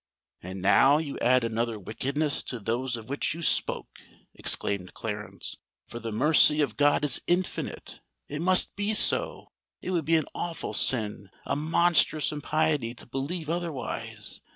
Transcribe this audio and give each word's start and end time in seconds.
"And 0.41 0.63
now 0.63 0.97
you 0.97 1.19
add 1.19 1.43
another 1.43 1.77
wickedness 1.77 2.41
to 2.45 2.59
those 2.59 2.95
of 2.95 3.07
which 3.07 3.35
you 3.35 3.43
spoke," 3.43 3.99
exclaimed 4.33 4.95
Clarence: 4.95 5.57
"for 5.85 5.99
the 5.99 6.11
mercy 6.11 6.59
of 6.59 6.75
God 6.75 7.03
is 7.05 7.21
infinite! 7.27 7.99
It 8.27 8.41
must 8.41 8.75
be 8.75 8.95
so—it 8.95 9.91
would 9.91 10.05
be 10.05 10.15
an 10.15 10.25
awful 10.33 10.73
sin, 10.73 11.29
a 11.45 11.55
monstrous 11.55 12.31
impiety 12.31 12.95
to 12.95 13.05
believe 13.05 13.47
otherwise! 13.47 14.41